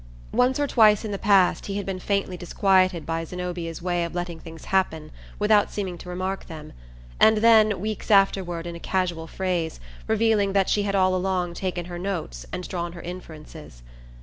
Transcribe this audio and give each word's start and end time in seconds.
Once 0.31 0.59
or 0.59 0.65
twice 0.65 1.05
in 1.05 1.11
the 1.11 1.19
past 1.19 1.67
he 1.67 1.77
had 1.77 1.85
been 1.85 1.99
faintly 1.99 2.35
disquieted 2.35 3.05
by 3.05 3.23
Zenobia's 3.23 3.83
way 3.83 4.03
of 4.03 4.15
letting 4.15 4.39
things 4.39 4.65
happen 4.73 5.11
without 5.37 5.69
seeming 5.69 5.95
to 5.99 6.09
remark 6.09 6.47
them, 6.47 6.73
and 7.19 7.37
then, 7.37 7.79
weeks 7.79 8.09
afterward, 8.09 8.65
in 8.65 8.75
a 8.75 8.79
casual 8.79 9.27
phrase, 9.27 9.79
revealing 10.07 10.53
that 10.53 10.69
she 10.71 10.81
had 10.81 10.95
all 10.95 11.13
along 11.13 11.53
taken 11.53 11.85
her 11.85 11.99
notes 11.99 12.47
and 12.51 12.67
drawn 12.67 12.93
her 12.93 13.01
inferences. 13.01 13.83